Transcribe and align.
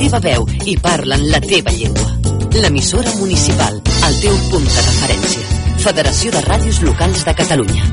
teva 0.00 0.20
veu 0.24 0.46
i 0.64 0.76
parlen 0.80 1.26
la 1.28 1.40
teva 1.44 1.72
llengua. 1.76 2.08
L'emissora 2.56 3.12
municipal, 3.18 3.80
el 4.08 4.20
teu 4.22 4.38
punt 4.48 4.64
de 4.64 4.84
referència. 4.86 5.58
Federació 5.84 6.32
de 6.32 6.40
Ràdios 6.46 6.80
Locals 6.86 7.24
de 7.28 7.34
Catalunya. 7.36 7.84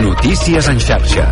Notícies 0.00 0.72
en 0.72 0.80
xarxa. 0.88 1.28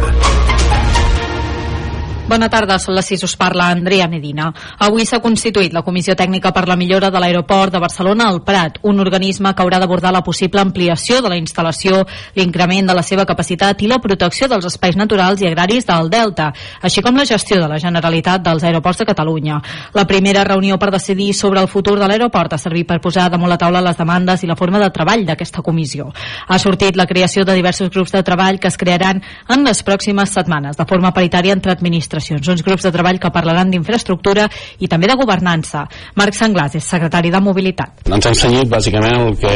Bona 2.31 2.47
tarda, 2.47 2.77
són 2.79 2.95
les 2.95 3.09
6, 3.11 3.25
us 3.27 3.33
parla 3.35 3.65
Andrea 3.75 4.05
Medina. 4.07 4.53
Avui 4.87 5.03
s'ha 5.03 5.19
constituït 5.19 5.73
la 5.75 5.81
Comissió 5.83 6.15
Tècnica 6.15 6.53
per 6.55 6.63
la 6.69 6.77
Millora 6.79 7.09
de 7.11 7.19
l'Aeroport 7.19 7.73
de 7.75 7.81
Barcelona 7.83 8.29
al 8.31 8.37
Prat, 8.47 8.77
un 8.87 9.03
organisme 9.03 9.51
que 9.51 9.65
haurà 9.65 9.81
d'abordar 9.83 10.13
la 10.15 10.21
possible 10.23 10.63
ampliació 10.63 11.19
de 11.25 11.33
la 11.33 11.39
instal·lació, 11.41 12.05
l'increment 12.37 12.87
de 12.87 12.95
la 12.95 13.03
seva 13.03 13.25
capacitat 13.27 13.83
i 13.83 13.89
la 13.91 13.99
protecció 13.99 14.47
dels 14.47 14.69
espais 14.69 14.95
naturals 14.95 15.43
i 15.43 15.49
agraris 15.49 15.89
del 15.89 16.07
Delta, 16.13 16.53
així 16.87 17.03
com 17.03 17.19
la 17.19 17.25
gestió 17.27 17.59
de 17.59 17.67
la 17.73 17.81
Generalitat 17.83 18.45
dels 18.47 18.63
aeroports 18.63 19.03
de 19.03 19.09
Catalunya. 19.11 19.59
La 19.99 20.07
primera 20.07 20.47
reunió 20.47 20.79
per 20.79 20.93
decidir 20.95 21.33
sobre 21.35 21.59
el 21.59 21.67
futur 21.67 21.97
de 21.99 22.07
l'aeroport 22.07 22.55
ha 22.55 22.63
servit 22.63 22.87
per 22.87 23.01
posar 23.03 23.27
damunt 23.35 23.51
la 23.51 23.59
taula 23.59 23.83
les 23.83 23.99
demandes 23.99 24.45
i 24.45 24.53
la 24.53 24.59
forma 24.61 24.79
de 24.79 24.93
treball 24.95 25.27
d'aquesta 25.27 25.67
comissió. 25.67 26.13
Ha 26.47 26.63
sortit 26.63 26.95
la 26.95 27.11
creació 27.11 27.43
de 27.43 27.59
diversos 27.59 27.91
grups 27.91 28.15
de 28.15 28.23
treball 28.23 28.63
que 28.63 28.71
es 28.71 28.79
crearan 28.79 29.19
en 29.51 29.67
les 29.67 29.83
pròximes 29.83 30.31
setmanes, 30.39 30.79
de 30.79 30.87
forma 30.87 31.11
paritària 31.11 31.59
entre 31.59 31.75
administracions 31.75 32.20
administracions, 32.21 32.49
uns 32.49 32.65
grups 32.65 32.85
de 32.85 32.93
treball 32.93 33.19
que 33.21 33.31
parlaran 33.33 33.71
d'infraestructura 33.71 34.49
i 34.79 34.89
també 34.89 35.09
de 35.09 35.17
governança. 35.19 35.87
Marc 36.17 36.37
Sanglàs 36.37 36.77
és 36.77 36.85
secretari 36.85 37.31
de 37.31 37.41
Mobilitat. 37.41 38.07
Ens 38.11 38.27
ha 38.27 38.35
ensenyat 38.35 38.69
bàsicament 38.69 39.17
el 39.21 39.39
que 39.41 39.55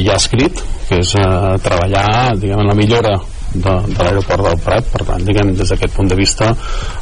ja 0.00 0.14
ha 0.14 0.20
escrit, 0.20 0.62
que 0.88 1.02
és 1.02 1.14
eh, 1.18 1.58
treballar 1.62 2.36
diguem, 2.40 2.64
en 2.64 2.72
la 2.72 2.78
millora 2.78 3.18
de, 3.52 3.72
de 3.90 3.98
l'aeroport 3.98 4.46
del 4.46 4.60
Prat 4.62 4.90
per 4.92 5.02
tant, 5.08 5.24
diguem, 5.26 5.52
des 5.58 5.72
d'aquest 5.72 5.96
punt 5.96 6.10
de 6.10 6.18
vista 6.18 6.52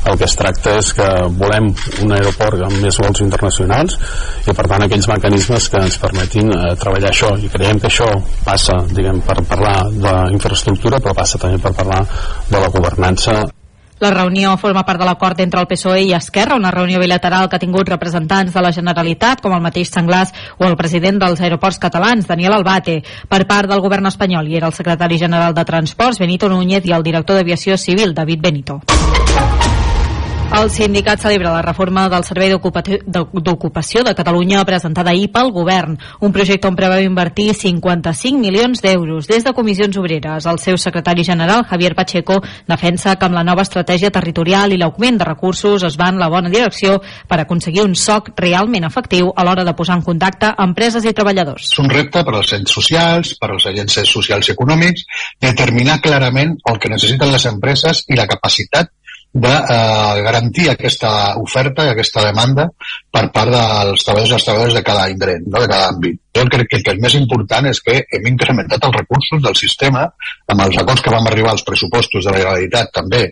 el 0.09 0.17
que 0.17 0.25
es 0.25 0.37
tracta 0.39 0.78
és 0.81 0.95
que 0.97 1.09
volem 1.37 1.69
un 2.05 2.15
aeroport 2.17 2.65
amb 2.65 2.78
més 2.81 2.97
vols 3.03 3.20
internacionals 3.25 3.98
i 4.48 4.55
per 4.56 4.65
tant 4.65 4.87
aquells 4.87 5.11
mecanismes 5.12 5.69
que 5.69 5.83
ens 5.84 6.00
permetin 6.00 6.48
eh, 6.55 6.72
treballar 6.81 7.12
això 7.12 7.34
i 7.37 7.53
creiem 7.53 7.83
que 7.83 7.91
això 7.92 8.09
passa 8.47 8.81
diguem, 8.89 9.20
per 9.28 9.42
parlar 9.50 9.77
d'infraestructura 9.92 11.03
però 11.05 11.17
passa 11.20 11.41
també 11.44 11.61
per 11.61 11.77
parlar 11.77 12.00
de 12.48 12.59
la 12.59 12.72
governança 12.72 13.42
la 14.00 14.10
reunió 14.10 14.56
forma 14.56 14.84
part 14.86 15.00
de 15.00 15.06
l'acord 15.06 15.41
entre 15.41 15.60
el 15.60 15.66
PSOE 15.66 16.02
i 16.06 16.12
Esquerra, 16.14 16.56
una 16.56 16.70
reunió 16.70 17.00
bilateral 17.00 17.48
que 17.48 17.56
ha 17.56 17.62
tingut 17.62 17.88
representants 17.88 18.54
de 18.54 18.62
la 18.62 18.72
Generalitat, 18.72 19.42
com 19.42 19.54
el 19.56 19.64
mateix 19.64 19.91
Senglàs 19.92 20.34
o 20.58 20.66
el 20.68 20.77
president 20.77 21.18
dels 21.22 21.41
aeroports 21.41 21.80
catalans, 21.82 22.26
Daniel 22.26 22.58
Albate. 22.58 23.00
Per 23.28 23.44
part 23.46 23.70
del 23.70 23.82
govern 23.84 24.06
espanyol 24.06 24.48
hi 24.48 24.60
era 24.60 24.70
el 24.70 24.76
secretari 24.76 25.19
general 25.19 25.54
de 25.54 25.64
Transports, 25.64 26.19
Benito 26.19 26.48
Núñez, 26.48 26.86
i 26.86 26.94
el 26.94 27.02
director 27.02 27.36
d'Aviació 27.36 27.76
Civil, 27.76 28.14
David 28.14 28.41
Benito. 28.41 28.80
El 30.48 30.70
sindicat 30.72 31.20
celebra 31.20 31.52
la 31.52 31.60
reforma 31.62 32.06
del 32.08 32.24
Servei 32.24 32.48
d'Ocupació 32.50 34.02
de 34.02 34.14
Catalunya 34.16 34.62
presentada 34.64 35.12
ahir 35.12 35.28
pel 35.30 35.52
govern, 35.52 35.98
un 36.24 36.32
projecte 36.32 36.66
on 36.70 36.77
preveu 36.77 37.04
invertir 37.04 37.52
55 37.54 38.41
milions 38.41 38.80
d'euros 38.82 39.28
des 39.28 39.44
de 39.44 39.52
comissions 39.52 39.98
obreres. 40.00 40.48
El 40.48 40.58
seu 40.58 40.78
secretari 40.80 41.22
general, 41.22 41.66
Javier 41.69 41.94
Pacheco, 41.94 42.41
defensa 42.66 43.14
que 43.16 43.28
amb 43.28 43.36
la 43.36 43.44
nova 43.44 43.62
estratègia 43.62 44.10
territorial 44.10 44.72
i 44.72 44.80
l'augment 44.80 45.20
de 45.20 45.28
recursos 45.28 45.84
es 45.84 46.00
va 46.00 46.08
en 46.08 46.19
la 46.19 46.30
bona 46.32 46.50
direcció 46.50 46.96
per 47.28 47.42
aconseguir 47.44 47.84
un 47.84 47.94
SOC 47.94 48.32
realment 48.41 48.88
efectiu 48.88 49.30
a 49.36 49.44
l'hora 49.44 49.69
de 49.69 49.76
posar 49.76 50.00
en 50.00 50.06
contacte 50.08 50.54
empreses 50.64 51.04
i 51.04 51.12
treballadors. 51.12 51.69
És 51.74 51.84
un 51.84 51.92
repte 51.92 52.24
per 52.24 52.34
als 52.34 52.56
ens 52.56 52.72
socials, 52.72 53.36
per 53.38 53.52
als 53.52 53.69
agents 53.69 54.00
socials 54.08 54.48
i 54.48 54.56
econòmics, 54.56 55.04
determinar 55.44 56.00
clarament 56.00 56.56
el 56.64 56.80
que 56.80 56.96
necessiten 56.96 57.36
les 57.36 57.46
empreses 57.52 58.06
i 58.08 58.16
la 58.16 58.26
capacitat 58.26 58.96
de 59.42 59.55
eh, 59.55 60.22
garantir 60.27 60.69
aquesta 60.70 61.11
oferta 61.41 61.86
i 61.86 61.92
aquesta 61.92 62.25
demanda 62.27 62.69
per 63.10 63.25
part 63.34 63.53
dels 63.54 64.04
treballadors 64.04 64.31
i 64.31 64.37
les 64.37 64.47
treballadores 64.47 64.78
de 64.78 64.84
cada 64.87 65.09
indret, 65.12 65.47
no? 65.47 65.60
de 65.62 65.71
cada 65.71 65.91
àmbit. 65.93 66.21
Jo 66.38 66.44
crec 66.53 66.69
que 66.71 66.78
el 66.78 66.84
que 66.87 66.94
és 66.94 67.03
més 67.03 67.16
important 67.19 67.66
és 67.71 67.81
que 67.82 67.97
hem 67.99 68.28
incrementat 68.31 68.84
els 68.87 68.97
recursos 69.00 69.43
del 69.43 69.56
sistema 69.59 70.04
amb 70.53 70.65
els 70.66 70.78
acords 70.82 71.03
que 71.03 71.15
vam 71.15 71.26
arribar 71.31 71.54
als 71.54 71.66
pressupostos 71.66 72.25
de 72.25 72.34
la 72.34 72.43
Generalitat 72.43 72.93
també 72.94 73.25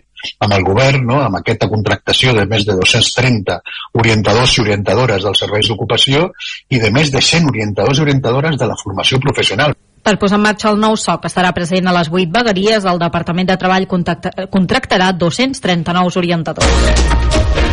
amb 0.43 0.53
el 0.53 0.65
govern, 0.65 1.05
no? 1.07 1.21
amb 1.23 1.39
aquesta 1.39 1.69
contractació 1.71 2.33
de 2.35 2.47
més 2.49 2.65
de 2.67 2.75
230 2.79 3.59
orientadors 4.01 4.57
i 4.57 4.63
orientadores 4.65 5.27
dels 5.27 5.43
serveis 5.45 5.69
d'ocupació 5.69 6.31
i 6.69 6.81
de 6.83 6.91
més 6.91 7.13
de 7.13 7.21
100 7.21 7.51
orientadors 7.53 7.99
i 8.01 8.07
orientadores 8.07 8.57
de 8.57 8.71
la 8.71 8.79
formació 8.83 9.21
professional. 9.23 9.77
Per 10.07 10.13
posar 10.15 10.37
en 10.39 10.43
marxa 10.45 10.69
el 10.71 10.77
nou 10.79 10.93
SOC, 10.95 11.25
que 11.25 11.27
estarà 11.27 11.49
present 11.51 11.89
a 11.91 11.93
les 11.97 12.07
8 12.07 12.31
vegueries, 12.31 12.85
el 12.87 13.01
Departament 13.01 13.49
de 13.49 13.57
Treball 13.59 13.89
contractarà 13.91 15.11
230 15.11 15.99
nous 15.99 16.21
orientadors. 16.23 17.66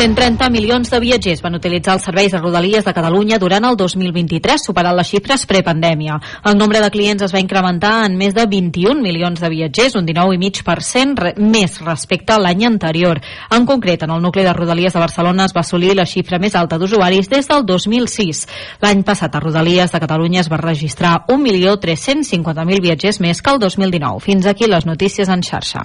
130 0.00 0.48
milions 0.48 0.88
de 0.88 0.96
viatgers 0.96 1.42
van 1.44 1.58
utilitzar 1.58 1.92
els 1.98 2.06
serveis 2.08 2.32
de 2.32 2.38
Rodalies 2.40 2.86
de 2.86 2.92
Catalunya 2.96 3.36
durant 3.36 3.66
el 3.68 3.74
2023, 3.76 4.62
superant 4.64 4.94
les 4.96 5.10
xifres 5.12 5.42
prepandèmia. 5.44 6.14
El 6.48 6.56
nombre 6.56 6.80
de 6.80 6.88
clients 6.88 7.26
es 7.26 7.34
va 7.34 7.42
incrementar 7.42 8.06
en 8.06 8.16
més 8.16 8.32
de 8.32 8.46
21 8.48 9.04
milions 9.04 9.36
de 9.36 9.50
viatgers, 9.52 9.98
un 10.00 10.08
19,5% 10.08 11.34
més 11.36 11.76
respecte 11.84 12.32
a 12.32 12.40
l'any 12.40 12.64
anterior. 12.64 13.20
En 13.52 13.66
concret, 13.68 14.06
en 14.06 14.14
el 14.14 14.24
nucli 14.24 14.46
de 14.46 14.54
Rodalies 14.56 14.96
de 14.96 15.04
Barcelona 15.04 15.44
es 15.50 15.52
va 15.52 15.60
assolir 15.66 15.92
la 15.98 16.08
xifra 16.08 16.40
més 16.40 16.56
alta 16.56 16.80
d'usuaris 16.80 17.28
des 17.28 17.52
del 17.52 17.66
2006. 17.68 18.46
L'any 18.80 19.04
passat 19.04 19.36
a 19.36 19.44
Rodalies 19.44 19.92
de 19.92 20.00
Catalunya 20.00 20.40
es 20.40 20.48
va 20.48 20.62
registrar 20.64 21.26
1.350.000 21.28 22.80
viatgers 22.88 23.20
més 23.20 23.44
que 23.44 23.52
el 23.52 23.60
2019. 23.68 24.24
Fins 24.24 24.48
aquí 24.48 24.64
les 24.64 24.88
notícies 24.88 25.28
en 25.28 25.44
xarxa. 25.44 25.84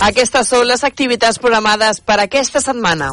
Aquestes 0.00 0.48
són 0.48 0.64
les 0.64 0.80
activitats 0.86 1.36
programades 1.38 2.00
per 2.00 2.16
aquesta 2.22 2.62
setmana. 2.64 3.10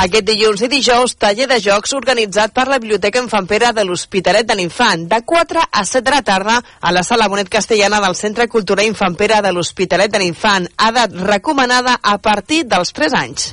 Aquest 0.00 0.24
dilluns 0.26 0.62
i 0.64 0.68
dijous, 0.72 1.12
taller 1.20 1.46
de 1.46 1.58
jocs 1.62 1.92
organitzat 1.94 2.54
per 2.56 2.64
la 2.66 2.80
Biblioteca 2.80 3.20
Infanpera 3.22 3.70
de 3.76 3.84
l'Hospitalet 3.84 4.48
de 4.48 4.56
l'Infant, 4.56 5.04
de 5.06 5.20
4 5.22 5.62
a 5.62 5.84
7 5.84 6.02
de 6.08 6.14
la 6.14 6.22
tarda 6.26 6.56
a 6.80 6.92
la 6.96 7.04
Sala 7.04 7.28
Bonet 7.28 7.52
Castellana 7.52 8.00
del 8.00 8.16
Centre 8.16 8.48
Cultural 8.48 8.88
Infanpera 8.88 9.42
de 9.44 9.52
l'Hospitalet 9.52 10.10
de 10.10 10.18
l'Infant, 10.24 10.66
edat 10.88 11.14
recomanada 11.14 11.98
a 12.02 12.16
partir 12.18 12.64
dels 12.64 12.90
3 12.96 13.18
anys. 13.20 13.50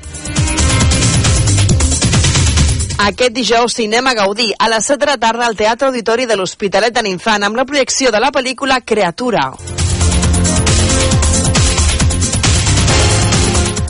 Aquest 2.98 3.34
dijous, 3.36 3.76
Cinema 3.78 4.16
Gaudí, 4.18 4.54
a 4.58 4.72
les 4.74 4.88
7 4.90 5.04
de 5.06 5.12
la 5.12 5.20
tarda 5.22 5.46
al 5.46 5.60
Teatre 5.60 5.92
Auditori 5.92 6.26
de 6.26 6.40
l'Hospitalet 6.40 6.96
de 6.96 7.04
l'Infant, 7.06 7.44
amb 7.44 7.60
la 7.60 7.66
projecció 7.66 8.10
de 8.10 8.24
la 8.24 8.32
pel·lícula 8.32 8.82
Creatura. 8.82 9.52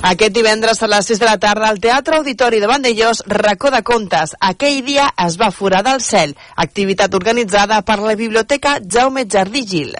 Aquest 0.07 0.31
divendres 0.31 0.79
a 0.79 0.87
les 0.87 1.09
6 1.09 1.19
de 1.19 1.27
la 1.27 1.35
tarda 1.35 1.67
al 1.67 1.81
Teatre 1.83 2.15
Auditori 2.15 2.61
de 2.63 2.67
Vandellós, 2.69 3.25
racó 3.27 3.71
de 3.73 3.81
contes. 3.83 4.37
Aquell 4.39 4.79
dia 4.85 5.09
es 5.25 5.35
va 5.41 5.49
forar 5.51 5.81
del 5.83 5.99
cel, 5.99 6.31
activitat 6.55 7.17
organitzada 7.17 7.81
per 7.83 7.97
la 7.99 8.15
Biblioteca 8.15 8.77
Jaume 8.87 9.25
Jardí 9.27 9.65
Gil. 9.67 9.91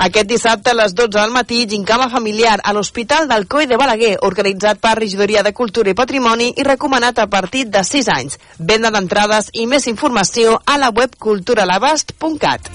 Aquest 0.00 0.28
dissabte 0.28 0.74
a 0.74 0.76
les 0.76 0.92
12 0.94 1.16
del 1.16 1.32
matí, 1.32 1.64
gincama 1.68 2.10
familiar 2.12 2.58
a 2.64 2.76
l'Hospital 2.76 3.26
del 3.28 3.48
Coi 3.48 3.64
de 3.66 3.80
Balaguer, 3.80 4.18
organitzat 4.20 4.76
per 4.76 4.98
Regidoria 5.00 5.42
de 5.42 5.54
Cultura 5.56 5.88
i 5.88 5.96
Patrimoni 5.96 6.52
i 6.52 6.68
recomanat 6.68 7.18
a 7.24 7.30
partir 7.32 7.66
de 7.72 7.80
6 7.80 8.12
anys. 8.12 8.38
Venda 8.58 8.92
d'entrades 8.92 9.48
i 9.54 9.64
més 9.66 9.88
informació 9.88 10.60
a 10.66 10.76
la 10.76 10.92
web 10.92 11.16
culturalabast.cat. 11.16 12.74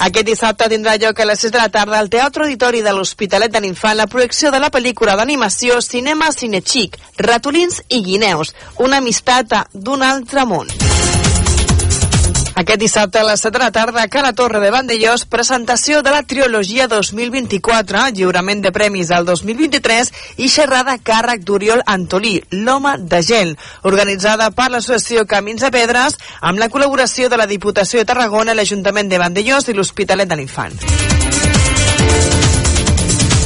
Aquest 0.00 0.24
dissabte 0.24 0.64
tindrà 0.72 0.94
lloc 0.96 1.18
a 1.20 1.26
les 1.28 1.42
6 1.44 1.52
de 1.52 1.58
la 1.60 1.68
tarda 1.68 1.98
al 1.98 2.08
Teatre 2.08 2.46
Auditori 2.46 2.80
de 2.80 2.94
l'Hospitalet 2.96 3.52
de 3.52 3.60
l'Infant 3.60 3.98
la 3.98 4.06
projecció 4.08 4.48
de 4.54 4.60
la 4.62 4.70
pel·lícula 4.72 5.12
d'animació 5.20 5.82
Cinema 5.84 6.30
Cinechic, 6.32 6.96
Ratolins 7.20 7.82
i 7.88 8.00
Guineus, 8.06 8.54
una 8.80 9.04
amistat 9.04 9.52
d'un 9.74 10.00
altre 10.00 10.48
món. 10.48 10.72
Aquest 12.60 12.80
dissabte 12.82 13.16
a 13.16 13.24
les 13.24 13.40
7 13.40 13.54
de 13.56 13.60
la 13.62 13.70
tarda 13.72 14.02
a 14.04 14.22
la 14.22 14.32
Torre 14.36 14.60
de 14.60 14.70
Vandellós, 14.70 15.24
presentació 15.24 16.02
de 16.02 16.10
la 16.12 16.24
trilogia 16.28 16.88
2024, 16.92 18.02
lliurament 18.12 18.60
de 18.60 18.70
premis 18.70 19.10
al 19.10 19.24
2023 19.24 20.10
i 20.44 20.48
xerrada 20.52 20.98
càrrec 20.98 21.40
d'Oriol 21.40 21.80
Antolí, 21.86 22.34
l'home 22.50 22.98
de 22.98 23.22
gel, 23.22 23.56
organitzada 23.82 24.50
per 24.50 24.68
l'associació 24.74 25.24
Camins 25.24 25.64
de 25.64 25.72
Pedres 25.72 26.18
amb 26.42 26.60
la 26.60 26.68
col·laboració 26.68 27.32
de 27.32 27.40
la 27.40 27.48
Diputació 27.48 28.04
de 28.04 28.12
Tarragona, 28.12 28.52
l'Ajuntament 28.52 29.08
de 29.08 29.24
Vandellós 29.24 29.72
i 29.72 29.78
l'Hospitalet 29.80 30.28
de 30.28 30.36
l'Infant. 30.36 31.19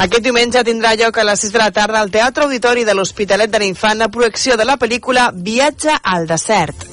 Aquest 0.00 0.24
diumenge 0.24 0.62
tindrà 0.64 0.94
lloc 0.96 1.18
a 1.20 1.24
les 1.28 1.42
6 1.44 1.52
de 1.52 1.60
la 1.60 1.72
tarda 1.76 2.00
al 2.00 2.12
Teatre 2.14 2.46
Auditori 2.46 2.86
de 2.88 2.94
l'Hospitalet 2.96 3.52
de 3.52 3.60
l'Infant 3.60 4.00
la 4.00 4.08
projecció 4.08 4.56
de 4.56 4.64
la 4.64 4.78
pel·lícula 4.80 5.28
Viatge 5.50 5.98
al 6.14 6.24
desert. 6.30 6.89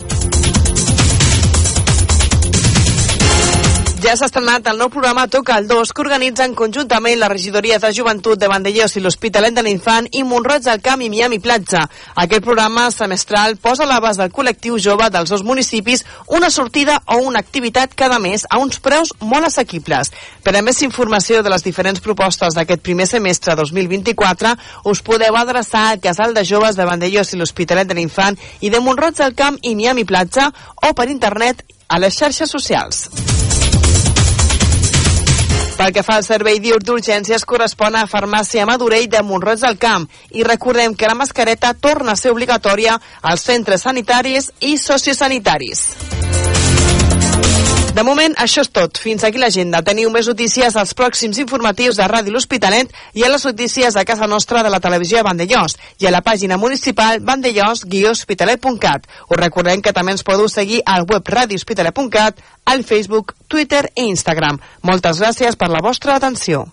Ja 3.97 4.11
s'ha 4.13 4.27
estrenat 4.29 4.67
el 4.69 4.77
nou 4.77 4.91
programa 4.93 5.23
Toca 5.25 5.55
el 5.57 5.65
2 5.65 5.89
que 5.89 6.03
organitzen 6.03 6.51
conjuntament 6.53 7.17
la 7.17 7.29
regidoria 7.31 7.79
de 7.81 7.89
joventut 7.97 8.37
de 8.37 8.47
Vandellós 8.47 8.93
i 8.93 9.01
l'Hospitalet 9.01 9.55
de 9.55 9.63
l'Infant 9.65 10.05
i 10.13 10.21
Montroig 10.21 10.61
del 10.67 10.83
Camp 10.85 11.01
i 11.01 11.07
Miami 11.09 11.39
Platja. 11.41 11.81
Aquest 12.13 12.43
programa 12.45 12.91
semestral 12.93 13.55
posa 13.57 13.87
a 13.87 13.89
l'abast 13.89 14.21
del 14.21 14.29
col·lectiu 14.35 14.77
jove 14.77 15.07
dels 15.09 15.31
dos 15.33 15.41
municipis 15.41 16.05
una 16.27 16.51
sortida 16.53 16.99
o 17.07 17.17
una 17.25 17.41
activitat 17.41 17.95
cada 17.97 18.19
mes 18.21 18.45
a 18.45 18.59
uns 18.61 18.77
preus 18.85 19.15
molt 19.19 19.49
assequibles. 19.49 20.13
Per 20.45 20.53
a 20.53 20.61
més 20.61 20.83
informació 20.85 21.41
de 21.41 21.55
les 21.55 21.65
diferents 21.65 22.03
propostes 22.05 22.53
d'aquest 22.53 22.85
primer 22.85 23.07
semestre 23.09 23.55
2024 23.57 24.53
us 24.93 25.01
podeu 25.01 25.39
adreçar 25.41 25.87
al 25.87 26.03
Casal 26.05 26.37
de 26.37 26.45
Joves 26.45 26.77
de 26.77 26.85
Vandellós 26.85 27.33
i 27.33 27.41
l'Hospitalet 27.41 27.89
de 27.89 27.97
l'Infant 27.97 28.37
i 28.61 28.69
de 28.69 28.79
Montroig 28.79 29.17
del 29.17 29.33
Camp 29.33 29.57
i 29.63 29.73
Miami 29.73 30.05
Platja 30.05 30.51
o 30.85 30.93
per 30.93 31.09
internet 31.09 31.65
a 31.87 31.97
les 31.97 32.13
xarxes 32.13 32.51
socials. 32.51 33.36
Pel 35.77 35.91
que 35.93 36.01
fa 36.01 36.15
al 36.17 36.23
servei 36.25 36.57
diur 36.57 36.79
d'urgències 36.81 37.43
correspon 37.45 37.95
a 37.99 38.07
Farmàcia 38.09 38.65
Madurell 38.65 39.05
de 39.13 39.21
Montroig 39.21 39.61
del 39.61 39.77
Camp 39.77 40.07
i 40.33 40.45
recordem 40.47 40.95
que 40.97 41.09
la 41.11 41.17
mascareta 41.19 41.75
torna 41.77 42.15
a 42.15 42.19
ser 42.19 42.33
obligatòria 42.33 42.97
als 43.21 43.45
centres 43.45 43.85
sanitaris 43.85 44.49
i 44.59 44.73
sociosanitaris. 44.81 45.85
De 47.97 48.03
moment, 48.05 48.35
això 48.37 48.61
és 48.61 48.67
tot. 48.69 48.99
Fins 49.01 49.23
aquí 49.25 49.39
l'agenda. 49.41 49.79
Teniu 49.81 50.11
més 50.13 50.27
notícies 50.29 50.75
als 50.77 50.91
pròxims 50.93 51.39
informatius 51.41 51.97
de 51.97 52.05
Ràdio 52.05 52.29
L'Hospitalet 52.35 52.91
i 53.17 53.23
a 53.25 53.29
les 53.31 53.45
notícies 53.47 53.95
a 53.97 54.03
casa 54.05 54.27
nostra 54.29 54.61
de 54.61 54.69
la 54.69 54.77
televisió 54.79 55.17
de 55.17 55.23
Vandellós 55.25 55.73
i 55.97 56.05
a 56.05 56.11
la 56.13 56.21
pàgina 56.21 56.59
municipal 56.61 57.17
vandellós-hospitalet.cat. 57.25 59.07
Us 59.31 59.39
recordem 59.41 59.81
que 59.81 59.95
també 59.97 60.13
ens 60.13 60.21
podeu 60.21 60.45
seguir 60.45 60.83
al 60.85 61.07
web 61.09 61.25
radiohospitalet.cat, 61.25 62.37
al 62.69 62.83
Facebook, 62.85 63.33
Twitter 63.47 63.87
i 63.95 64.05
Instagram. 64.11 64.61
Moltes 64.85 65.17
gràcies 65.17 65.57
per 65.57 65.71
la 65.73 65.81
vostra 65.81 66.19
atenció. 66.21 66.67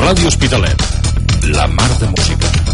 Ràdio 0.00 0.32
Hospitalet, 0.32 0.88
la 1.52 1.68
mar 1.68 1.90
de 2.00 2.08
música. 2.16 2.67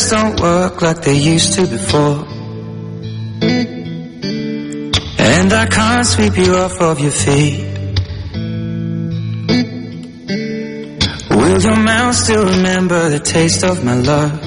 Legs 0.00 0.10
don't 0.10 0.40
work 0.40 0.82
like 0.82 1.02
they 1.02 1.16
used 1.16 1.54
to 1.54 1.66
before 1.66 2.24
And 5.18 5.52
I 5.52 5.66
can't 5.66 6.06
sweep 6.06 6.36
you 6.36 6.54
off 6.56 6.80
of 6.80 7.00
your 7.00 7.12
feet 7.12 7.66
Will 11.30 11.60
your 11.60 11.76
mouth 11.76 12.14
still 12.14 12.44
remember 12.46 13.08
the 13.10 13.18
taste 13.18 13.64
of 13.64 13.84
my 13.84 13.94
love? 13.94 14.42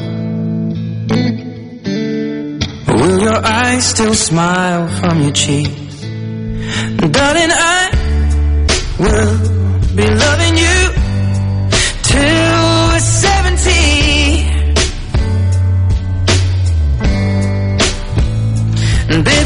Will 2.88 3.20
your 3.20 3.46
eyes 3.46 3.86
still 3.86 4.14
smile 4.14 4.88
from 5.00 5.22
your 5.22 5.32
cheeks? 5.32 6.02
Darling, 7.18 7.52
I 7.52 7.90
will 9.00 9.96
be 9.96 10.06
loving 10.08 10.58
you 10.58 11.03
and 19.14 19.43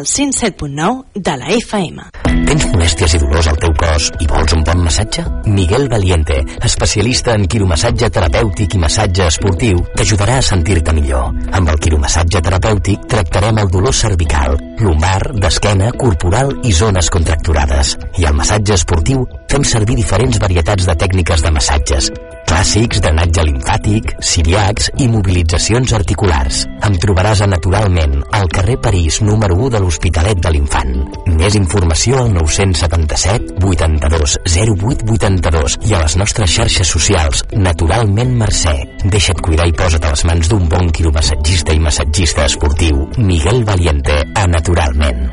al 0.00 0.06
107.9 0.06 1.04
de 1.14 1.36
la 1.36 1.48
FM. 1.52 2.02
Tens 2.48 2.64
molèsties 2.72 3.12
i 3.14 3.18
dolors 3.20 3.48
al 3.50 3.58
teu 3.60 3.74
cos 3.76 4.06
i 4.24 4.28
vols 4.30 4.54
un 4.56 4.62
bon 4.64 4.80
massatge? 4.86 5.22
Miguel 5.52 5.84
Valiente, 5.92 6.38
especialista 6.64 7.34
en 7.36 7.44
quiromassatge 7.44 8.08
terapèutic 8.16 8.78
i 8.78 8.80
massatge 8.80 9.26
esportiu, 9.28 9.82
t'ajudarà 9.98 10.38
a 10.40 10.46
sentir-te 10.46 10.94
millor. 10.96 11.36
Amb 11.52 11.68
el 11.74 11.78
quiromassatge 11.84 12.40
terapèutic 12.48 13.04
tractarem 13.12 13.60
el 13.60 13.70
dolor 13.76 13.94
cervical, 13.94 14.56
lumbar, 14.80 15.34
d'esquena, 15.36 15.92
corporal 16.00 16.56
i 16.64 16.72
zones 16.72 17.12
contracturades. 17.12 17.94
I 18.18 18.26
al 18.26 18.40
massatge 18.40 18.80
esportiu 18.80 19.28
fem 19.52 19.66
servir 19.66 20.00
diferents 20.00 20.40
varietats 20.40 20.88
de 20.88 20.96
tècniques 20.96 21.44
de 21.44 21.52
massatges, 21.52 22.10
clàssics, 22.50 22.98
drenatge 23.04 23.44
limfàtic, 23.46 24.14
ciliacs 24.26 24.90
i 24.98 25.06
mobilitzacions 25.12 25.92
articulars. 25.94 26.64
Em 26.86 26.96
trobaràs 27.02 27.44
a 27.44 27.50
Naturalment, 27.50 28.16
al 28.34 28.50
carrer 28.50 28.80
París, 28.82 29.20
número 29.22 29.54
1 29.54 29.70
de 29.76 29.82
l'Hospitalet 29.90 30.38
de 30.38 30.50
l'Infant. 30.54 30.92
Més 31.34 31.56
informació 31.58 32.20
al 32.22 32.28
977 32.36 33.56
82 33.66 34.36
08 34.46 35.08
82 35.16 35.76
i 35.88 35.96
a 35.96 36.02
les 36.04 36.14
nostres 36.20 36.52
xarxes 36.54 36.92
socials 36.94 37.42
Naturalment 37.58 38.30
Mercè. 38.38 38.76
Deixa't 39.02 39.42
cuidar 39.42 39.66
i 39.66 39.74
posa't 39.74 40.06
a 40.06 40.12
les 40.14 40.22
mans 40.30 40.50
d'un 40.52 40.68
bon 40.70 40.92
quiromassatgista 40.94 41.74
i 41.74 41.82
massatgista 41.82 42.46
esportiu. 42.46 43.08
Miguel 43.18 43.64
Valiente, 43.66 44.20
a 44.30 44.46
Naturalment. 44.46 45.24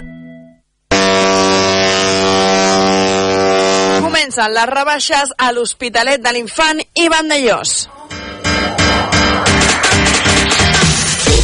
Comencen 4.07 4.57
les 4.57 4.73
rebaixes 4.73 5.37
a 5.37 5.51
l'Hospitalet 5.53 6.25
de 6.25 6.33
l'Infant 6.33 6.81
i 6.97 7.05
Vandellós. 7.13 7.77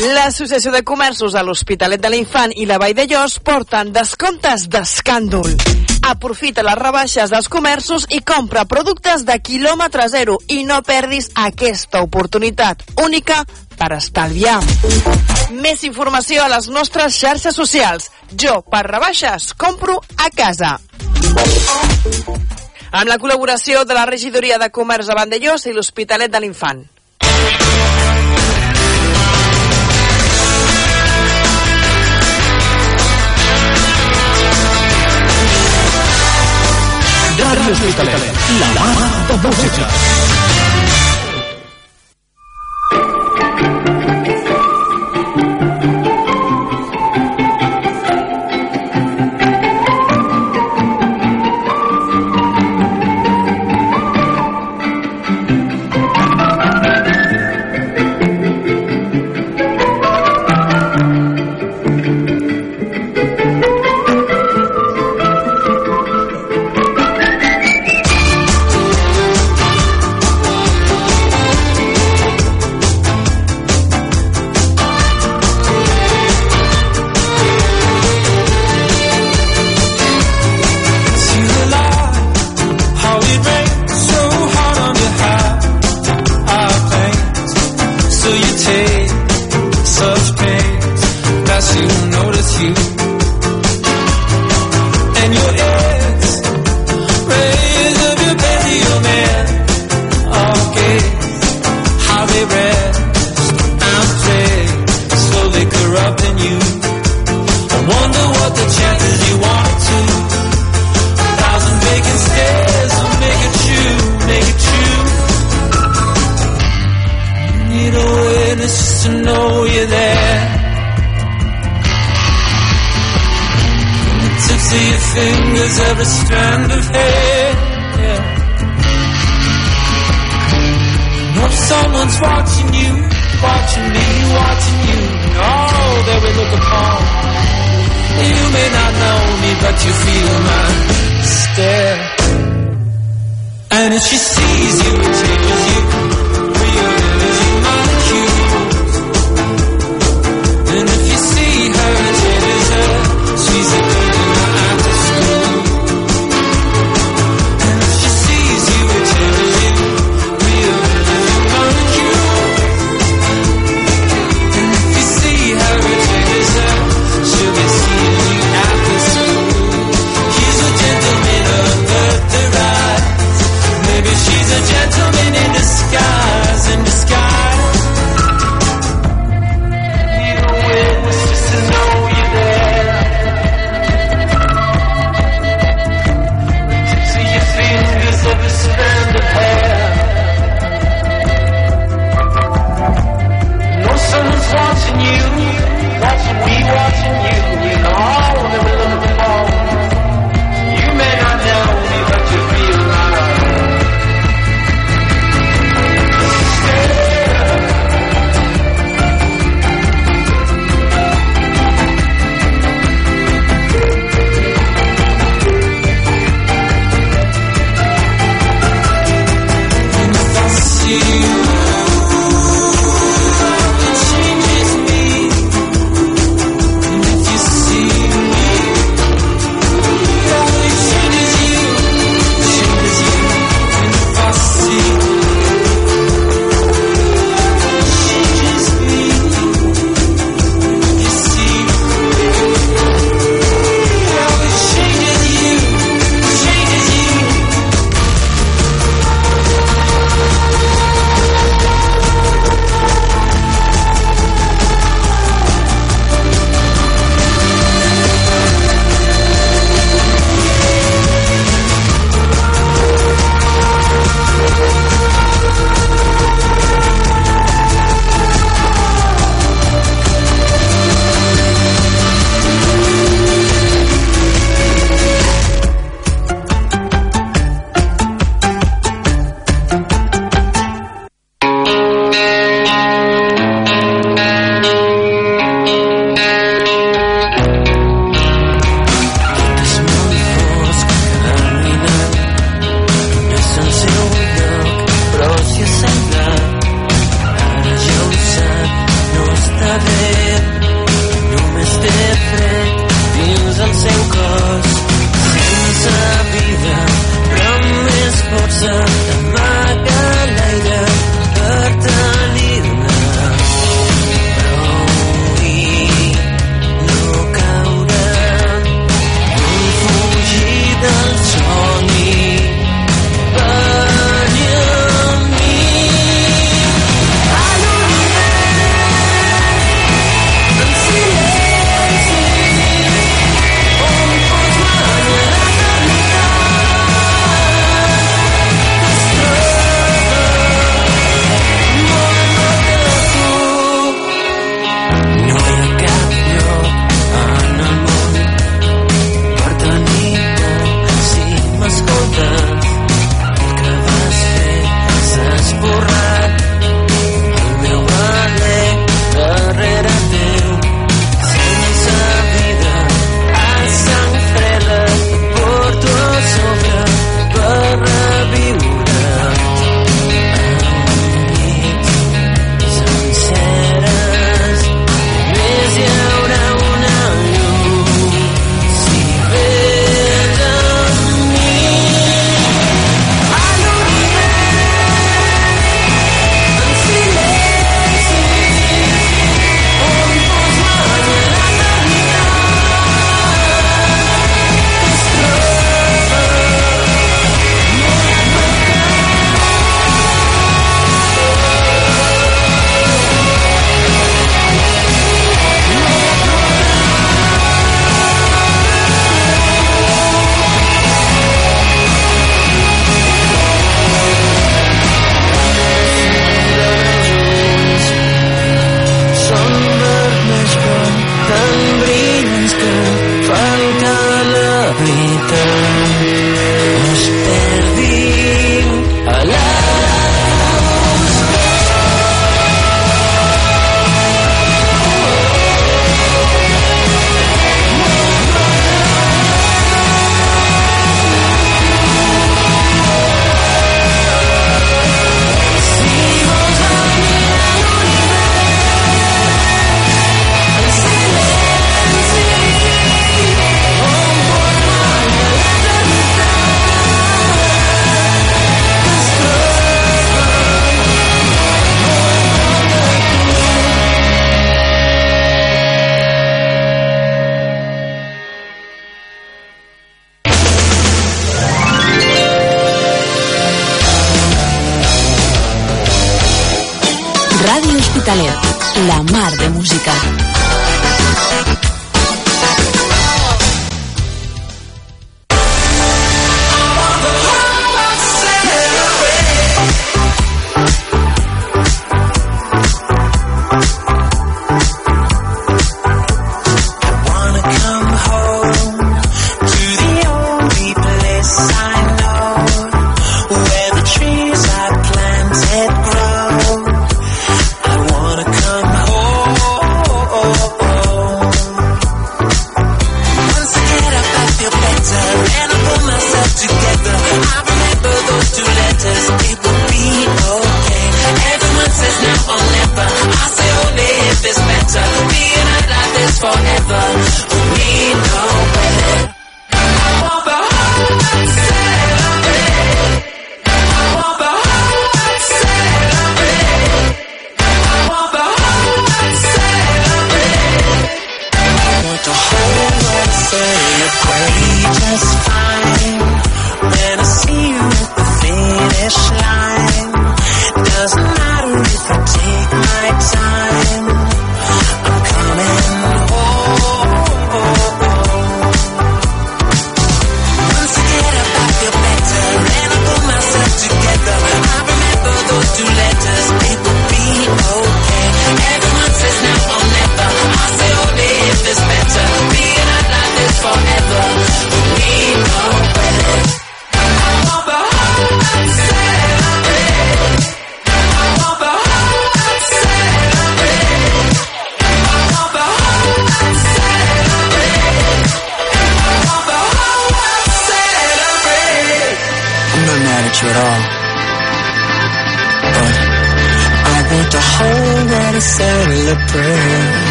L'Associació 0.00 0.70
de 0.72 0.80
Comerços 0.80 1.34
de 1.36 1.40
l'Hospitalet 1.44 2.00
de 2.00 2.08
l'Infant 2.08 2.54
i 2.56 2.64
la 2.64 2.78
Vall 2.80 2.94
de 2.96 3.04
Llos 3.04 3.34
porten 3.44 3.90
descomptes 3.92 4.62
d'escàndol. 4.72 5.50
Aprofita 6.08 6.64
les 6.64 6.78
rebaixes 6.78 7.28
dels 7.28 7.50
comerços 7.52 8.06
i 8.08 8.22
compra 8.24 8.64
productes 8.64 9.26
de 9.28 9.36
quilòmetre 9.44 10.06
zero 10.08 10.38
i 10.48 10.62
no 10.64 10.78
perdis 10.86 11.28
aquesta 11.36 12.00
oportunitat 12.06 12.80
única 13.04 13.42
per 13.76 13.90
estalviar. 13.98 14.62
Més 15.60 15.84
informació 15.84 16.46
a 16.46 16.48
les 16.54 16.70
nostres 16.72 17.18
xarxes 17.20 17.58
socials. 17.60 18.08
Jo, 18.32 18.62
per 18.64 18.86
rebaixes, 18.88 19.52
compro 19.52 19.98
a 20.16 20.30
casa. 20.32 20.78
Amb 22.90 23.12
la 23.12 23.20
col·laboració 23.20 23.84
de 23.84 24.00
la 24.00 24.08
Regidoria 24.08 24.56
de 24.56 24.70
Comerç 24.72 25.12
de 25.12 25.18
Vandellós 25.20 25.68
i 25.68 25.76
l'Hospitalet 25.76 26.32
de 26.32 26.40
l'Infant. 26.40 26.86
Hospitalet, 37.70 38.18
la 38.58 39.36
de 39.36 39.46
música. 39.46 40.19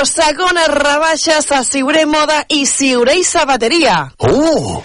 Atenció, 0.00 0.24
segones 0.24 0.68
rebaixes 0.68 1.50
a 1.52 1.62
Siuré 1.64 2.06
Moda 2.06 2.44
i 2.48 2.64
Siuré 2.64 3.18
i 3.20 3.24
Sabateria. 3.24 4.10
Oh! 4.16 4.82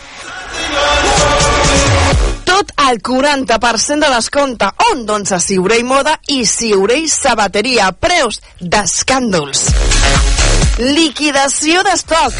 Tot 2.44 2.72
al 2.76 3.00
40% 3.00 4.04
de 4.04 4.10
descompte. 4.12 4.68
On? 4.92 5.06
Doncs 5.06 5.32
a 5.32 5.40
Siuré 5.40 5.80
i 5.80 5.86
Moda 5.88 6.18
i 6.28 6.44
Siuré 6.46 7.00
i 7.00 7.08
Sabateria. 7.08 7.94
Preus 7.94 8.42
d'escàndols. 8.60 9.70
Liquidació 10.84 11.84
d'estoc. 11.88 12.36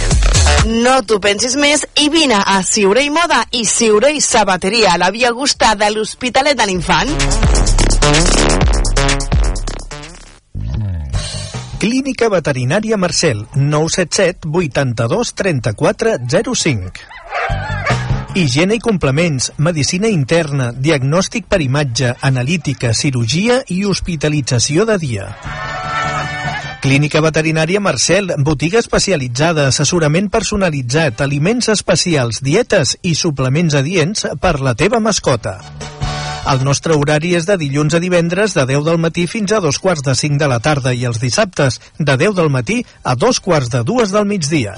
No 0.84 1.00
t'ho 1.08 1.22
pensis 1.24 1.56
més 1.56 1.86
i 2.04 2.10
vine 2.12 2.42
a 2.44 2.60
Siuré 2.64 3.06
i 3.08 3.14
Moda 3.14 3.46
i 3.56 3.64
Siuré 3.64 4.12
i 4.18 4.22
Sabateria 4.22 4.96
a 4.96 5.00
la 5.00 5.14
Via 5.16 5.32
Augusta 5.32 5.76
de 5.80 5.94
l'Hospitalet 5.96 6.60
de 6.60 6.68
l'Infant. 6.68 7.16
Clínica 11.78 12.30
Veterinària 12.30 12.96
Marcel, 12.96 13.46
977 13.56 14.48
82 14.52 15.34
34 15.34 16.16
05. 16.56 16.92
Higiene 18.36 18.76
i 18.76 18.80
complements, 18.80 19.52
medicina 19.58 20.08
interna, 20.08 20.72
diagnòstic 20.72 21.50
per 21.52 21.60
imatge, 21.64 22.14
analítica, 22.20 22.94
cirurgia 22.94 23.62
i 23.68 23.84
hospitalització 23.84 24.88
de 24.88 24.98
dia. 25.04 25.28
Clínica 26.86 27.20
Veterinària 27.20 27.80
Marcel, 27.82 28.32
botiga 28.46 28.80
especialitzada, 28.80 29.68
assessorament 29.72 30.30
personalitzat, 30.32 31.24
aliments 31.26 31.72
especials, 31.74 32.44
dietes 32.46 32.96
i 33.04 33.16
suplements 33.20 33.76
adients 33.76 34.28
per 34.40 34.60
la 34.62 34.76
teva 34.80 35.02
mascota. 35.04 35.58
El 36.46 36.62
nostre 36.62 36.94
horari 36.94 37.32
és 37.34 37.48
de 37.50 37.56
dilluns 37.58 37.96
a 37.98 38.00
divendres 38.02 38.54
de 38.54 38.68
10 38.70 38.84
del 38.86 39.00
matí 39.02 39.26
fins 39.26 39.50
a 39.56 39.60
dos 39.64 39.80
quarts 39.82 40.04
de 40.06 40.14
5 40.14 40.38
de 40.38 40.50
la 40.52 40.60
tarda 40.62 40.94
i 40.94 41.06
els 41.10 41.18
dissabtes 41.22 41.80
de 41.98 42.18
10 42.22 42.36
del 42.38 42.52
matí 42.54 42.84
a 43.04 43.16
dos 43.16 43.40
quarts 43.42 43.72
de 43.74 43.82
dues 43.84 44.14
del 44.14 44.28
migdia. 44.30 44.76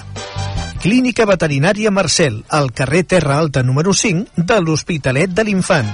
Clínica 0.80 1.26
Veterinària 1.28 1.92
Marcel, 1.92 2.46
al 2.48 2.72
carrer 2.72 3.04
Terra 3.04 3.40
Alta 3.42 3.64
número 3.68 3.92
5 3.94 4.46
de 4.48 4.62
l'Hospitalet 4.62 5.34
de 5.36 5.44
l'Infant. 5.44 5.92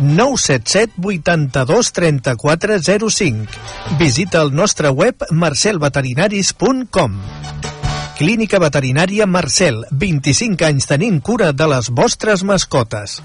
977 0.00 0.96
82 1.04 1.92
34 1.92 2.80
05. 3.10 3.60
Visita 4.00 4.40
el 4.40 4.54
nostre 4.54 4.88
web 4.88 5.28
marcelveterinaris.com. 5.30 7.20
Clínica 8.16 8.62
Veterinària 8.62 9.26
Marcel, 9.26 9.84
25 9.90 10.64
anys 10.70 10.86
tenint 10.88 11.20
cura 11.20 11.52
de 11.52 11.66
les 11.68 11.90
vostres 11.90 12.46
mascotes. 12.46 13.20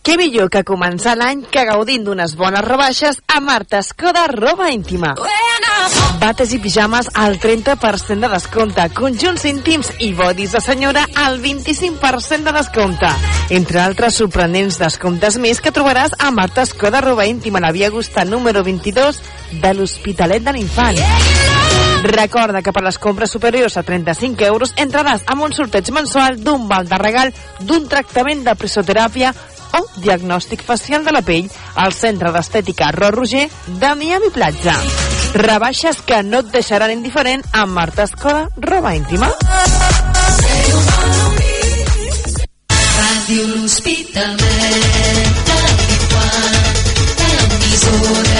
Què 0.00 0.14
millor 0.16 0.48
que 0.48 0.62
començar 0.64 1.12
l'any 1.12 1.42
que 1.52 1.66
gaudint 1.68 2.06
d'unes 2.06 2.32
bones 2.40 2.64
rebaixes 2.64 3.18
a 3.28 3.36
Marta 3.44 3.82
Escoda 3.84 4.22
Roba 4.32 4.70
Íntima. 4.72 5.10
Bates 6.22 6.54
i 6.56 6.60
pijames 6.62 7.10
al 7.20 7.36
30% 7.42 8.24
de 8.24 8.30
descompte, 8.32 8.86
conjunts 8.96 9.44
íntims 9.50 9.90
i 10.00 10.14
bodis 10.16 10.54
de 10.56 10.62
senyora 10.64 11.04
al 11.20 11.36
25% 11.44 12.48
de 12.48 12.56
descompte. 12.56 13.12
Entre 13.52 13.82
altres 13.84 14.16
sorprenents 14.22 14.80
descomptes 14.80 15.36
més 15.36 15.60
que 15.60 15.74
trobaràs 15.76 16.16
a 16.16 16.32
Marta 16.32 16.64
Escoda 16.64 17.04
Roba 17.04 17.28
Íntima, 17.28 17.60
a 17.60 17.66
la 17.68 17.72
Via 17.76 17.92
Augusta 17.92 18.24
número 18.24 18.64
22 18.64 19.20
de 19.60 19.74
l'Hospitalet 19.76 20.40
de 20.40 20.56
l'Infant. 20.56 20.96
Recorda 22.08 22.62
que 22.64 22.72
per 22.72 22.86
les 22.88 22.96
compres 22.96 23.36
superiors 23.36 23.76
a 23.76 23.84
35 23.84 24.48
euros 24.48 24.72
entraràs 24.80 25.28
amb 25.28 25.44
un 25.44 25.52
sorteig 25.52 25.92
mensual 25.92 26.40
d'un 26.40 26.68
val 26.68 26.88
de 26.88 26.96
regal 26.96 27.34
d'un 27.60 27.84
tractament 27.92 28.46
de 28.46 28.56
presoteràpia 28.56 29.34
o 29.76 29.84
diagnòstic 29.96 30.62
facial 30.66 31.04
de 31.04 31.12
la 31.14 31.22
pell 31.22 31.50
al 31.74 31.92
Centre 31.96 32.32
d'Estètica 32.34 32.90
Ro 32.96 33.10
Roger 33.14 33.48
de 33.66 33.94
Miami 33.94 34.30
Platja. 34.34 34.76
Rebaixes 35.34 36.02
que 36.06 36.22
no 36.26 36.42
et 36.44 36.50
deixaran 36.54 36.90
indiferent 36.94 37.44
amb 37.52 37.72
Marta 37.76 38.08
Escola, 38.08 38.48
roba 38.58 38.94
íntima. 38.98 39.30
Ràdio 43.00 43.46
L'Hospitalet 43.54 44.50
de 48.30 48.39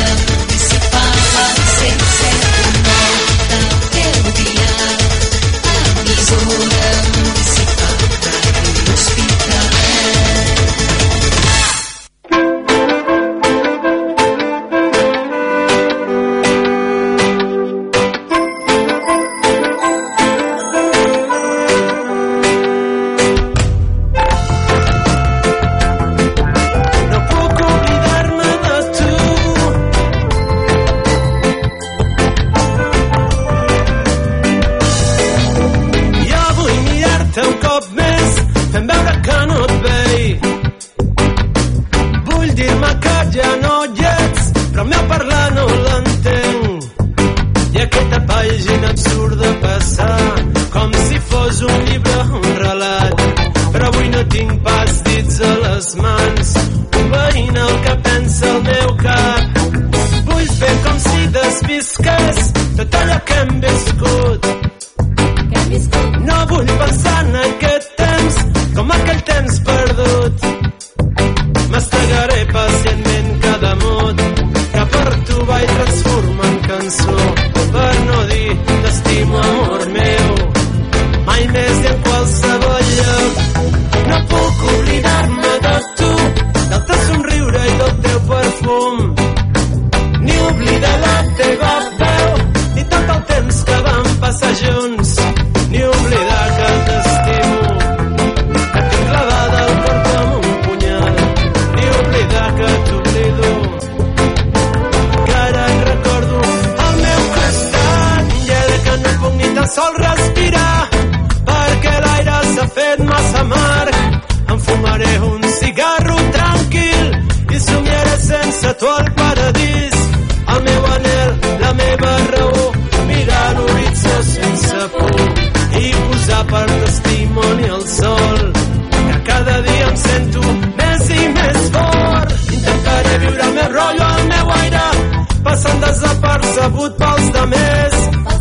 desapercebut 136.61 136.96
pels 136.98 137.30
de 137.32 137.44
més. 137.46 137.94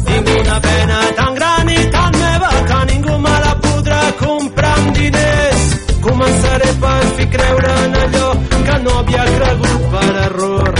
Tinc 0.05 0.29
una 0.41 0.59
pena 0.61 0.99
tan 1.15 1.35
gran 1.35 1.69
i 1.69 1.85
tan 1.91 2.11
meva 2.19 2.49
que 2.69 2.79
ningú 2.91 3.17
me 3.25 3.35
la 3.45 3.53
podrà 3.63 4.01
comprar 4.19 4.73
amb 4.77 4.93
diners. 4.97 5.63
Començaré 6.01 6.73
per 6.81 6.99
fi 7.15 7.29
creure 7.35 7.73
en 7.85 7.97
allò 8.03 8.27
que 8.51 8.77
no 8.83 8.97
havia 8.99 9.25
cregut 9.37 9.89
per 9.95 10.11
error. 10.25 10.73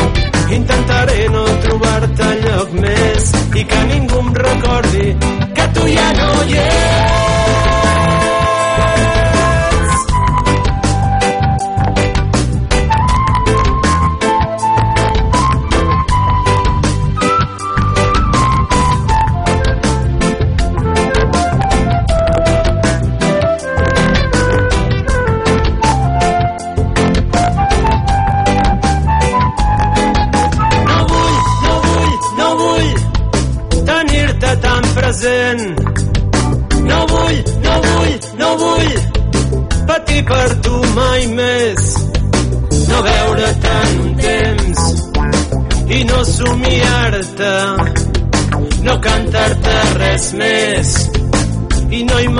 Intentaré 0.60 1.28
no 1.30 1.46
trobar-te 1.64 2.30
lloc 2.46 2.78
més 2.84 3.34
i 3.56 3.66
que 3.72 3.84
ningú 3.94 4.24
em 4.26 4.32
recordi 4.44 5.18
que 5.56 5.74
tu 5.76 5.92
ja 5.96 6.14
no 6.22 6.32
hi 6.48 6.64
ets 6.68 6.89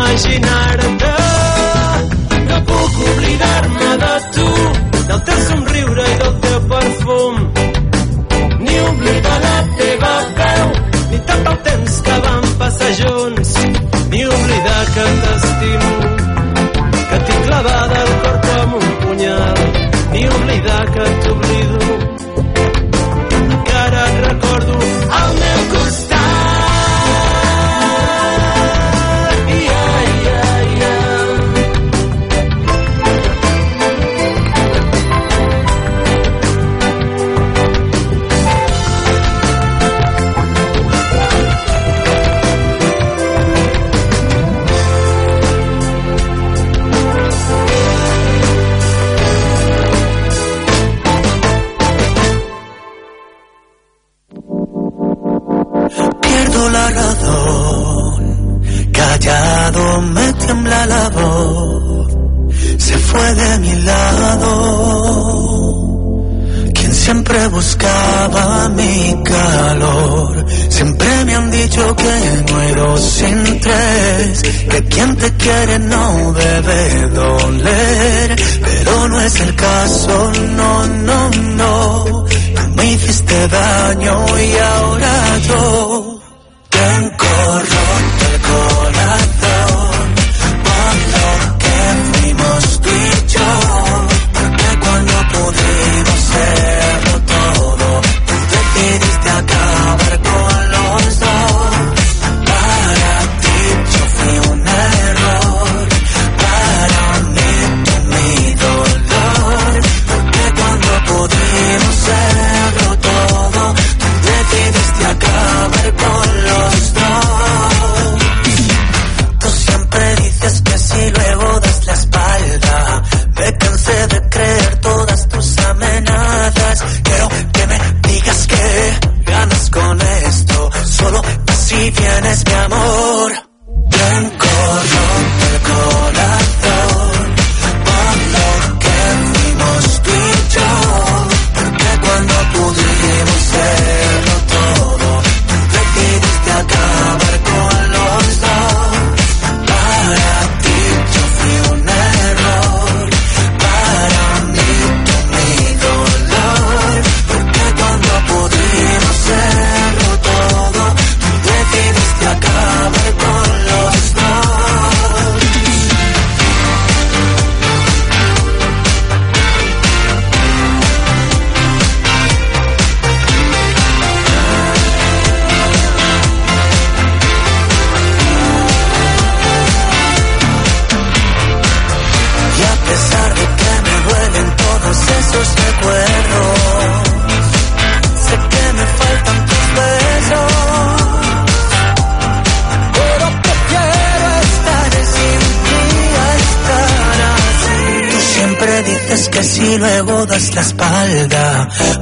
imaginar. 0.10 0.59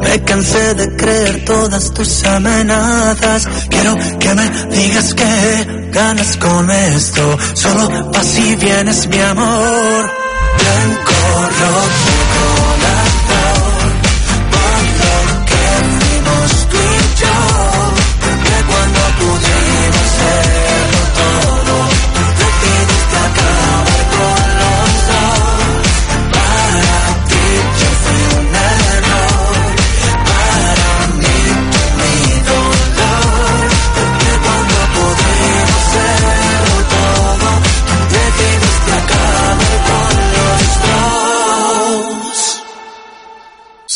Me 0.01 0.24
cansé 0.24 0.74
de 0.74 0.95
creer 0.95 1.45
todas 1.45 1.93
tus 1.93 2.24
amenazas. 2.24 3.47
Quiero 3.70 3.95
que 4.20 4.34
me 4.34 4.49
digas 4.76 5.14
que 5.14 5.89
ganas 5.91 6.38
con 6.38 6.72
esto. 6.72 7.38
Solo 7.53 8.12
vas 8.12 8.38
y 8.39 8.55
vienes, 8.55 9.08
mi 9.08 9.20
amor. 9.20 10.12
Blanco. 10.58 12.07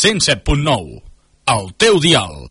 107.9, 0.02 1.00
el 1.46 1.68
teu 1.78 2.00
dial. 2.02 2.41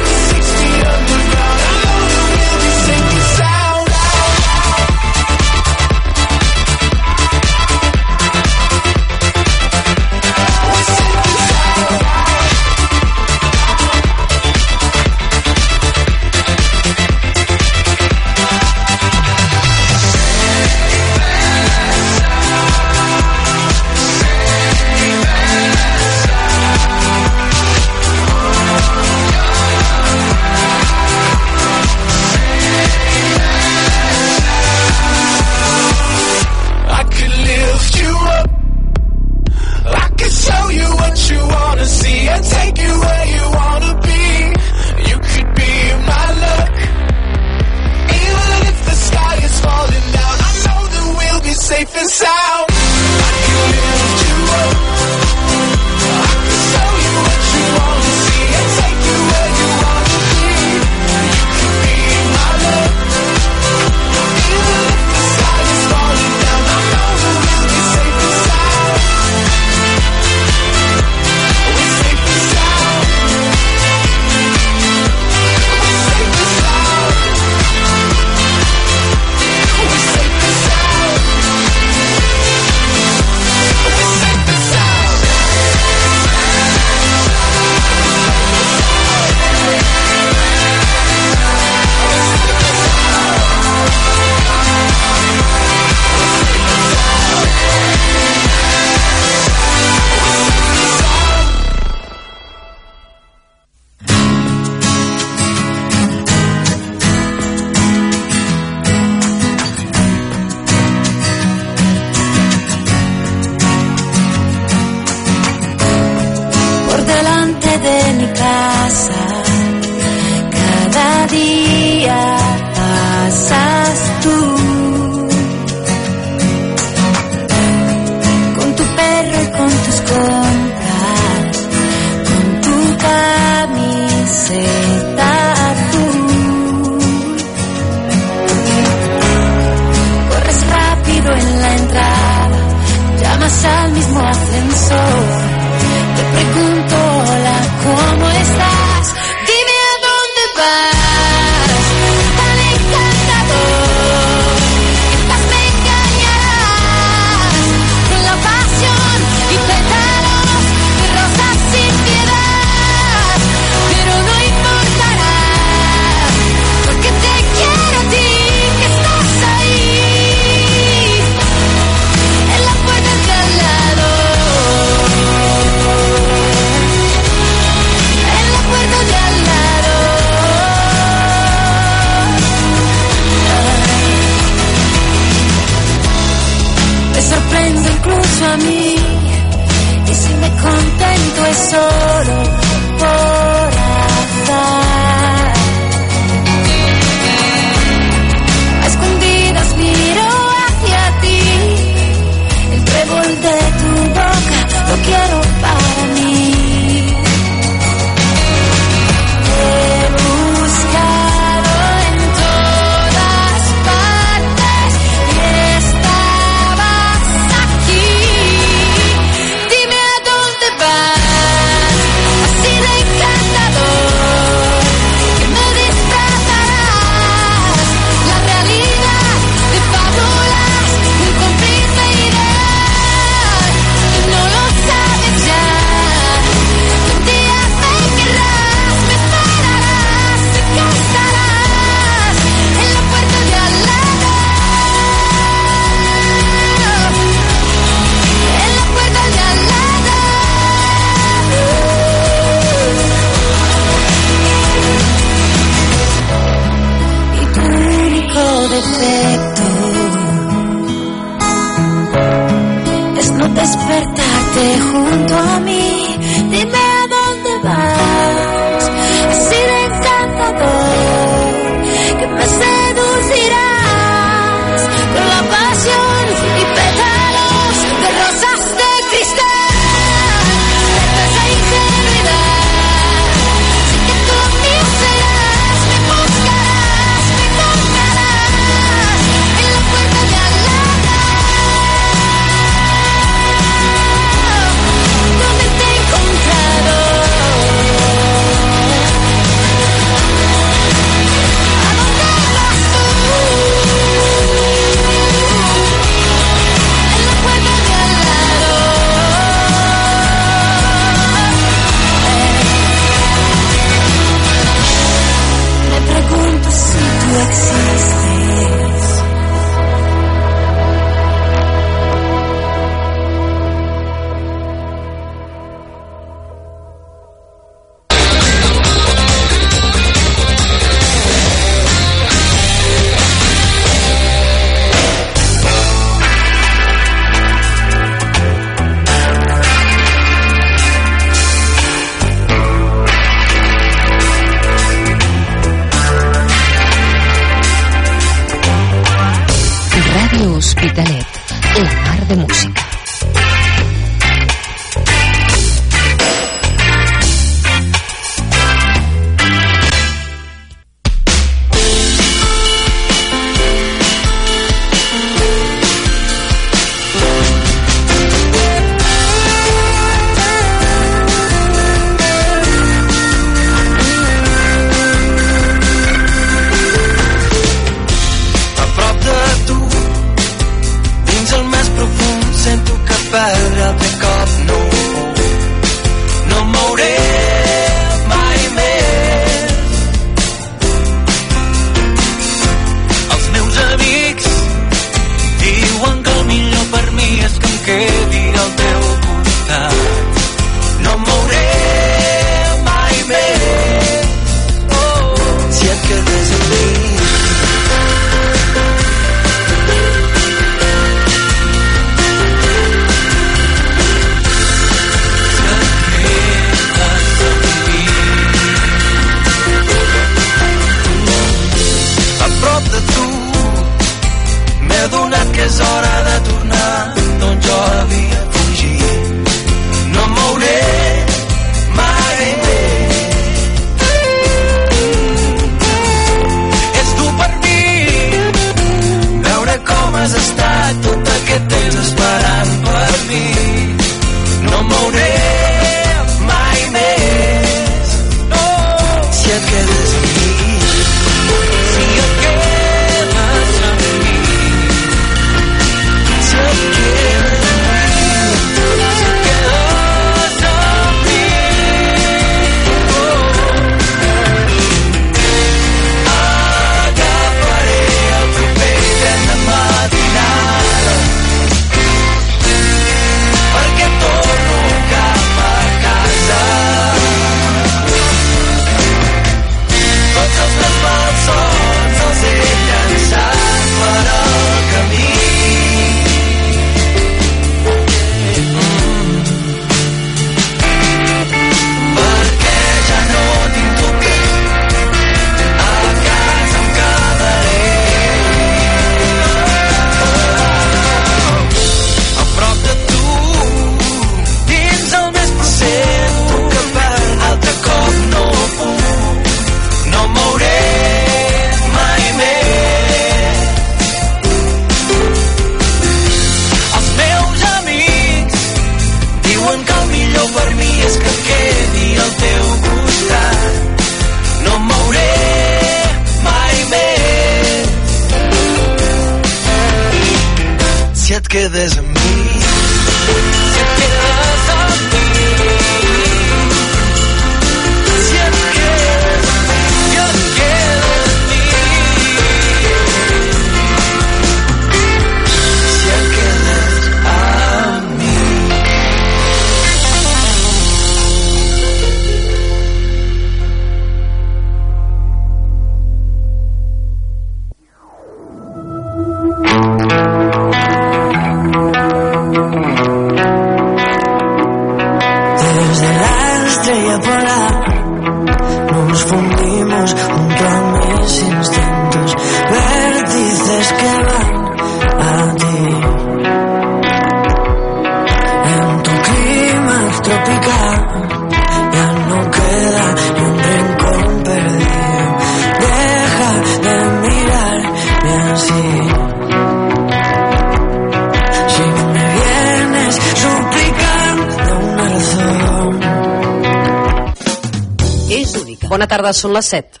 Són 599.40 599.54
les 599.56 599.68
7. 599.72 600.00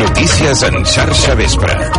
Notícies 0.00 0.62
en 0.70 0.84
xarxa 0.94 1.34
vespre. 1.44 1.89